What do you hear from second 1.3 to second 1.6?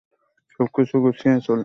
চলে আয়।